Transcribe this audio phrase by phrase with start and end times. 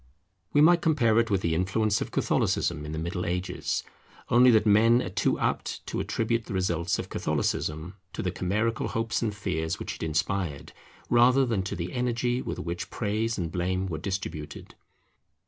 [0.51, 3.83] We might compare it with the influence of Catholicism in the Middle Ages,
[4.29, 8.87] only that men are too apt to attribute the results of Catholicism to the chimerical
[8.87, 10.73] hopes and fears which it inspired,
[11.11, 14.73] rather than to the energy with which praise and blame were distributed.